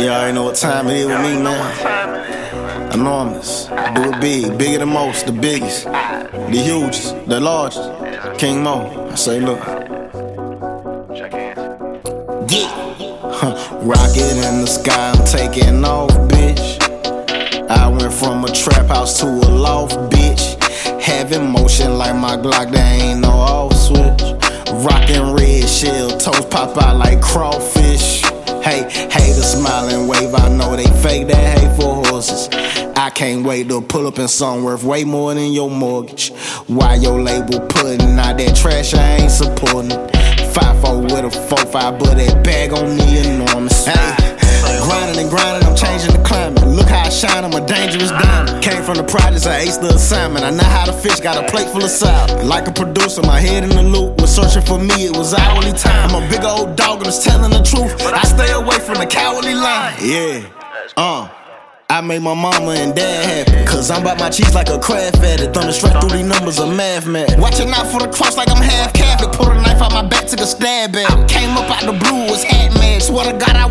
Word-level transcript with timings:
You 0.00 0.08
already 0.08 0.32
know 0.32 0.44
what 0.44 0.56
time 0.56 0.88
it 0.88 0.96
is 0.96 1.06
with 1.06 1.20
me, 1.20 1.42
man. 1.42 2.92
Enormous. 2.92 3.66
Do 3.66 4.10
it 4.10 4.20
big. 4.20 4.58
Bigger 4.58 4.78
than 4.78 4.88
most. 4.88 5.26
The 5.26 5.32
biggest. 5.32 5.84
The 5.84 6.60
hugest. 6.64 7.14
The 7.26 7.38
largest. 7.40 7.90
King 8.38 8.62
Moe. 8.62 9.08
I 9.10 9.14
say, 9.14 9.40
look. 9.40 9.60
Check 11.14 11.34
in. 11.34 11.56
Yeah. 12.48 12.82
Rocket 13.82 14.36
in 14.48 14.62
the 14.62 14.66
sky, 14.66 15.10
I'm 15.10 15.24
taking 15.26 15.84
off, 15.84 16.10
bitch. 16.28 16.80
I 17.68 17.88
went 17.88 18.12
from 18.12 18.44
a 18.44 18.52
trap 18.52 18.86
house 18.86 19.20
to 19.20 19.26
a 19.26 19.50
loft, 19.50 19.96
bitch. 20.10 20.60
Having 21.02 21.50
motion 21.50 21.98
like 21.98 22.14
my 22.16 22.36
Glock, 22.36 22.70
there 22.72 23.02
ain't 23.02 23.20
no 23.20 23.30
off 23.30 23.74
switch. 23.74 24.22
Rockin' 24.84 25.34
red 25.34 25.68
shell, 25.68 26.10
toes 26.18 26.46
pop 26.46 26.76
out 26.78 26.96
like 26.96 27.20
crawfish. 27.20 28.21
Hey, 28.62 28.88
haters 29.10 29.52
smiling, 29.52 30.06
wave, 30.06 30.32
I 30.34 30.48
know 30.48 30.76
they 30.76 30.86
fake 31.02 31.26
that 31.26 31.58
hate 31.58 31.74
for 31.76 32.06
horses. 32.06 32.48
I 32.96 33.10
can't 33.10 33.44
wait 33.44 33.68
to 33.68 33.80
pull 33.80 34.06
up 34.06 34.20
in 34.20 34.28
something 34.28 34.64
worth 34.64 34.84
way 34.84 35.02
more 35.02 35.34
than 35.34 35.52
your 35.52 35.68
mortgage. 35.68 36.30
Why 36.68 36.94
your 36.94 37.20
label 37.20 37.58
putting 37.58 38.16
out 38.20 38.38
that 38.38 38.54
trash, 38.54 38.94
I 38.94 39.16
ain't 39.16 39.32
supporting. 39.32 39.90
Five 40.54 40.80
four 40.80 41.02
with 41.02 41.24
a 41.24 41.30
four 41.30 41.66
five, 41.72 41.98
but 41.98 42.14
that 42.14 42.44
bag 42.44 42.72
on 42.72 42.96
me 42.96 43.18
enormous. 43.18 43.84
Hey, 43.84 44.38
grinding 44.84 45.22
and 45.22 45.30
grinding, 45.30 45.68
I'm 45.68 45.74
changing 45.74 46.12
the 46.12 46.22
climate. 46.24 46.64
Look 46.64 46.86
how 46.86 47.00
I 47.00 47.08
shine, 47.08 47.44
I'm 47.44 47.52
a 47.54 47.66
dangerous 47.66 48.12
ah. 48.12 48.20
diamond. 48.20 48.31
Came 48.82 48.96
from 48.96 49.06
the 49.06 49.12
projects, 49.12 49.46
I 49.46 49.64
aced 49.64 49.80
the 49.80 49.94
assignment. 49.94 50.44
I 50.44 50.50
know 50.50 50.64
how 50.64 50.86
to 50.86 50.92
fish, 50.92 51.20
got 51.20 51.38
a 51.38 51.48
plate 51.48 51.68
full 51.68 51.84
of 51.84 51.90
salad. 51.90 52.44
Like 52.44 52.66
a 52.66 52.72
producer, 52.72 53.22
my 53.22 53.38
head 53.38 53.62
in 53.62 53.70
the 53.70 53.82
loop. 53.82 54.20
Was 54.20 54.34
searching 54.34 54.62
for 54.62 54.76
me, 54.76 55.06
it 55.06 55.16
was 55.16 55.34
hourly 55.34 55.70
time. 55.70 56.10
I'm 56.10 56.24
a 56.24 56.28
big 56.28 56.42
old 56.42 56.74
dog, 56.74 56.96
and 56.96 57.06
was 57.06 57.22
telling 57.22 57.52
the 57.52 57.62
truth. 57.62 57.96
but 57.98 58.12
I 58.12 58.22
stay 58.22 58.50
away 58.50 58.80
from 58.80 58.98
the 58.98 59.06
cowardly 59.06 59.54
line. 59.54 59.94
Yeah, 60.02 60.50
uh. 60.96 61.28
I 61.92 62.00
made 62.00 62.22
my 62.22 62.32
mama 62.32 62.72
and 62.72 62.96
dad 62.96 63.20
happy. 63.28 63.66
Cause 63.66 63.90
I'm 63.90 64.00
about 64.00 64.18
my 64.18 64.30
cheese 64.30 64.54
like 64.54 64.70
a 64.70 64.78
Kraft 64.78 65.18
addict. 65.18 65.52
Thunder 65.52 65.72
straight 65.72 65.92
through 66.00 66.16
these 66.16 66.24
numbers 66.24 66.58
of 66.58 66.74
math 66.74 67.06
man. 67.06 67.38
Watching 67.38 67.68
out 67.68 67.86
for 67.92 68.00
the 68.00 68.08
cross 68.08 68.34
like 68.34 68.48
I'm 68.48 68.62
half 68.62 68.94
Catholic. 68.94 69.36
Pulled 69.36 69.52
a 69.52 69.60
knife 69.60 69.76
out 69.82 69.92
my 69.92 70.00
back, 70.00 70.26
took 70.26 70.40
a 70.40 70.46
stab 70.46 70.96
at 70.96 71.04
it. 71.04 71.28
Came 71.28 71.50
up 71.50 71.68
out 71.68 71.84
the 71.84 71.92
blue, 71.92 72.32
was 72.32 72.44
hat 72.44 72.72
mad. 72.80 73.02
Swear 73.02 73.30
to 73.30 73.36
God, 73.36 73.56
I 73.56 73.61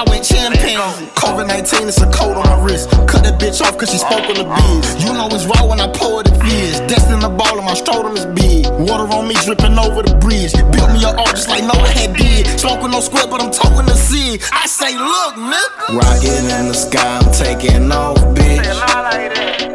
I 0.00 0.04
went 0.08 0.24
chimpanzee. 0.24 1.12
COVID 1.12 1.46
19, 1.48 1.88
it's 1.88 2.00
a 2.00 2.08
coat 2.08 2.32
on 2.32 2.48
my 2.48 2.64
wrist. 2.64 2.88
Cut 3.04 3.20
that 3.28 3.36
bitch 3.36 3.60
off 3.60 3.76
cause 3.76 3.90
she 3.92 3.98
spoke 3.98 4.24
on 4.32 4.40
the 4.40 4.48
biz. 4.48 5.04
You 5.04 5.12
know 5.12 5.28
it's 5.28 5.44
raw 5.44 5.68
when 5.68 5.78
I 5.78 5.92
pour 5.92 6.22
it, 6.22 6.28
it 6.32 6.40
fizz. 6.40 6.80
Destined 6.88 7.20
the 7.20 7.28
ball 7.28 7.60
and 7.60 7.66
my 7.68 7.74
scrotum 7.74 8.16
is 8.16 8.24
big. 8.32 8.64
Water 8.88 9.04
on 9.12 9.28
me 9.28 9.36
dripping 9.44 9.76
over 9.76 10.00
the 10.00 10.16
bridge. 10.16 10.56
Built 10.72 10.88
me 10.96 11.04
a 11.04 11.12
art 11.12 11.36
just 11.36 11.52
like 11.52 11.64
Noah 11.68 11.92
had 11.92 12.16
did. 12.16 12.48
Smoking 12.58 12.96
no 12.96 13.00
square, 13.00 13.28
but 13.28 13.44
I'm 13.44 13.52
towing 13.52 13.84
the 13.84 13.92
cig. 13.92 14.40
I 14.48 14.64
say, 14.64 14.96
look, 14.96 15.36
nigga. 15.36 16.00
Rocket 16.00 16.48
in 16.48 16.72
the 16.72 16.74
sky, 16.74 17.20
I'm 17.20 17.28
taking 17.36 17.92
off, 17.92 18.16
bitch. 18.32 18.64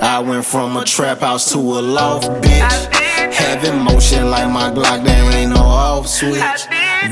I 0.02 0.20
went 0.26 0.46
from 0.46 0.76
a 0.78 0.84
trap 0.86 1.20
house 1.20 1.54
to 1.54 1.60
a 1.60 1.82
loft, 1.86 2.26
bitch. 2.42 2.74
Having 3.30 3.78
motion 3.78 4.32
like 4.32 4.50
my 4.50 4.74
Glock, 4.74 5.06
there 5.06 5.38
ain't 5.38 5.54
no 5.54 5.62
off 5.62 6.08
switch. 6.08 6.42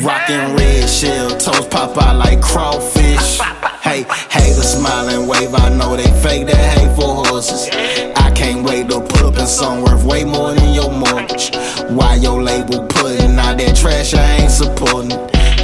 Rockin' 0.01 0.55
red 0.55 0.89
shell, 0.89 1.29
toes 1.37 1.67
pop 1.67 1.97
out 1.97 2.17
like 2.17 2.41
crawfish. 2.41 3.39
Hey, 3.81 4.03
haters 4.29 4.73
smiling, 4.73 5.27
wave, 5.27 5.53
I 5.53 5.69
know 5.69 5.95
they 5.95 6.11
fake 6.21 6.47
that 6.47 6.77
hate 6.77 6.95
for 6.95 7.25
horses. 7.25 7.69
I 8.15 8.31
can't 8.31 8.65
wait 8.65 8.89
to 8.89 9.01
pull 9.01 9.27
up 9.27 9.37
in 9.37 9.47
something 9.47 9.83
worth 9.83 10.03
way 10.03 10.23
more 10.23 10.53
than 10.53 10.73
your 10.73 10.91
mortgage. 10.91 11.51
Why 11.89 12.15
your 12.15 12.41
label 12.41 12.85
putting 12.87 13.37
out 13.37 13.57
that 13.57 13.75
trash, 13.75 14.13
I 14.13 14.37
ain't 14.37 14.51
supporting. 14.51 15.11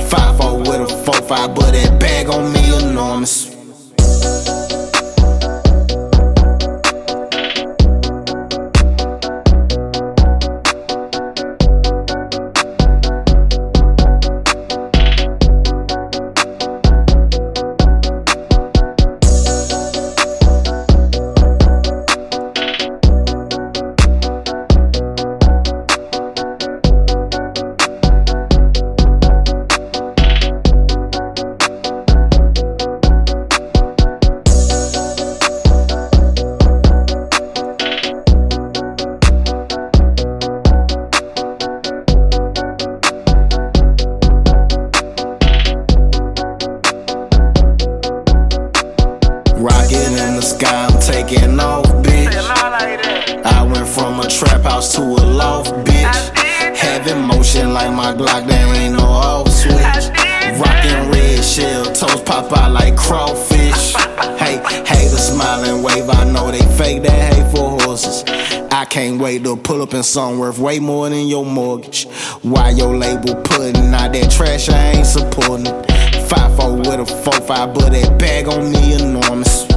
Five 0.09 0.37
four 0.37 0.59
with 0.59 0.91
a 0.91 1.03
four 1.05 1.21
five, 1.27 1.55
but 1.55 1.71
that 1.71 1.99
bag 1.99 2.29
on 2.29 2.53
me 2.53 2.89
enormous. 2.89 3.58
I'm 51.31 51.59
off, 51.59 51.85
bitch. 52.01 52.33
I 53.45 53.63
went 53.63 53.87
from 53.87 54.19
a 54.19 54.27
trap 54.27 54.61
house 54.61 54.95
to 54.95 55.01
a 55.01 55.21
loft, 55.23 55.71
bitch. 55.85 56.35
Having 56.75 57.21
motion 57.21 57.71
like 57.71 57.93
my 57.93 58.13
Glock, 58.13 58.47
there 58.47 58.75
ain't 58.75 58.95
no 58.95 59.03
off 59.03 59.47
switch. 59.47 60.09
Rockin' 60.59 61.11
red 61.11 61.43
shell, 61.43 61.85
toes 61.85 62.21
pop 62.23 62.51
out 62.57 62.71
like 62.71 62.95
crawfish. 62.97 63.95
Hey, 64.39 64.57
haters 64.85 65.27
smiling, 65.27 65.83
wave, 65.83 66.09
I 66.09 66.23
know 66.23 66.49
they 66.49 66.65
fake 66.77 67.03
that 67.03 67.33
hate 67.33 67.51
for 67.51 67.79
horses. 67.81 68.23
I 68.71 68.85
can't 68.85 69.21
wait 69.21 69.43
to 69.43 69.55
pull 69.55 69.81
up 69.81 69.93
in 69.93 70.01
something 70.01 70.39
worth 70.39 70.57
way 70.57 70.79
more 70.79 71.09
than 71.09 71.27
your 71.27 71.45
mortgage. 71.45 72.07
Why 72.41 72.71
your 72.71 72.95
label 72.97 73.35
putting 73.35 73.93
out 73.93 74.13
that 74.13 74.31
trash, 74.31 74.69
I 74.69 74.91
ain't 74.93 75.05
supporting. 75.05 75.65
Five 76.27 76.55
four 76.55 76.75
with 76.77 77.01
a 77.01 77.05
four 77.05 77.39
five, 77.41 77.75
but 77.75 77.91
that 77.91 78.17
bag 78.17 78.47
on 78.47 78.71
me 78.71 78.93
enormous. 78.95 79.67